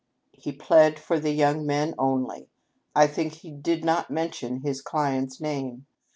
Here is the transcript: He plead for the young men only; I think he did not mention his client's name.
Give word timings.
He 0.33 0.51
plead 0.51 0.97
for 0.97 1.19
the 1.19 1.29
young 1.29 1.63
men 1.63 1.93
only; 1.99 2.49
I 2.95 3.05
think 3.05 3.33
he 3.33 3.51
did 3.51 3.85
not 3.85 4.09
mention 4.09 4.61
his 4.61 4.81
client's 4.81 5.39
name. 5.39 5.85